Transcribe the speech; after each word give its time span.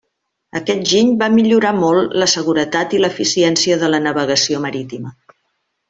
Aquest 0.59 0.79
giny 0.91 1.11
va 1.19 1.27
millorar 1.33 1.73
molt 1.83 2.17
la 2.23 2.29
seguretat 2.33 2.97
i 2.99 3.05
l'eficiència 3.05 3.81
de 3.85 3.93
la 3.97 4.01
navegació 4.09 4.65
marítima. 4.69 5.15